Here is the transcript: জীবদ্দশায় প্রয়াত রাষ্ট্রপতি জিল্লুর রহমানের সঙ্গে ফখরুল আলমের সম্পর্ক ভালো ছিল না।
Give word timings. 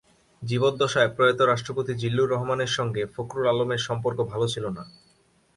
জীবদ্দশায় 0.41 1.13
প্রয়াত 1.15 1.39
রাষ্ট্রপতি 1.43 1.93
জিল্লুর 1.95 2.31
রহমানের 2.31 2.71
সঙ্গে 2.77 3.01
ফখরুল 3.13 3.45
আলমের 3.49 3.81
সম্পর্ক 3.87 4.19
ভালো 4.31 4.45
ছিল 4.47 4.65
না। 4.77 4.83